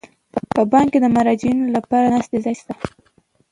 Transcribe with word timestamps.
په 0.55 0.61
بانک 0.71 0.89
کې 0.91 0.99
د 1.01 1.05
مراجعینو 1.15 1.65
لپاره 1.75 2.05
د 2.07 2.11
ناستې 2.13 2.37
ځای 2.45 2.55
شته. 2.59 2.73